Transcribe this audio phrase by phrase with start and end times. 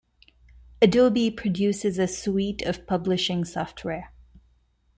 [0.81, 4.11] Adobe produces a suite of publishing software.